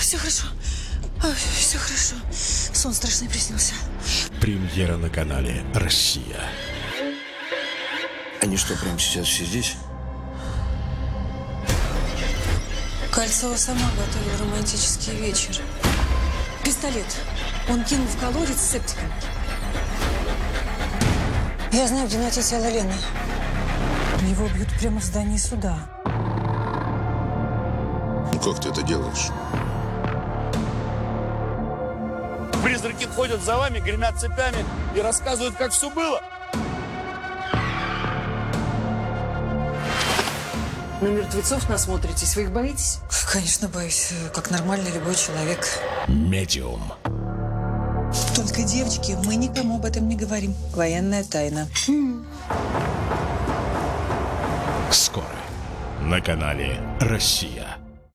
[0.00, 0.46] все хорошо.
[1.56, 2.14] все хорошо.
[2.30, 3.74] Сон страшный приснился.
[4.40, 6.42] Премьера на канале «Россия».
[8.40, 9.76] Они что, прямо сейчас все здесь?
[13.10, 15.60] Кольцова сама готовила романтический вечер.
[16.64, 17.16] Пистолет.
[17.68, 19.12] Он кинул в колодец с септиком.
[21.72, 22.94] Я знаю, где найти тело Лены.
[24.22, 25.78] Его бьют прямо в здании суда.
[28.32, 29.30] Ну как ты это делаешь?
[32.68, 34.62] Призраки ходят за вами, гремят цепями
[34.94, 36.20] и рассказывают, как все было.
[41.00, 42.98] На мертвецов насмотритесь, вы их боитесь?
[43.32, 45.66] Конечно, боюсь, как нормальный любой человек.
[46.08, 46.92] Медиум.
[48.36, 50.54] Только, девочки, мы никому об этом не говорим.
[50.74, 51.68] Военная тайна.
[54.90, 55.24] Скоро
[56.02, 57.78] на канале «Россия».